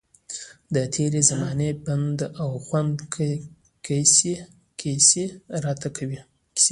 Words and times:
د 0.75 0.75
تېرې 0.93 1.21
زمانې 1.29 1.69
پند 1.83 2.17
او 2.41 2.49
خوند 2.65 2.95
کیسې 4.81 5.25
راته 5.65 5.87
کوي. 5.97 6.19